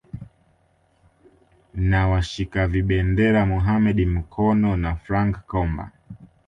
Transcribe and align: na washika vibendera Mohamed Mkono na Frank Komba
na 1.73 2.07
washika 2.07 2.67
vibendera 2.67 3.45
Mohamed 3.45 4.07
Mkono 4.07 4.77
na 4.77 4.95
Frank 4.95 5.37
Komba 5.47 5.91